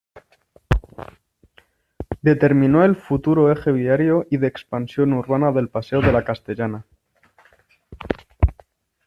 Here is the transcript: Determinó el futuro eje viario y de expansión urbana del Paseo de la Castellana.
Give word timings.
Determinó 2.23 2.83
el 2.83 2.95
futuro 2.95 3.51
eje 3.51 3.71
viario 3.71 4.25
y 4.31 4.37
de 4.37 4.47
expansión 4.47 5.13
urbana 5.13 5.51
del 5.51 5.69
Paseo 5.69 6.01
de 6.01 6.11
la 6.11 6.23
Castellana. 6.25 6.87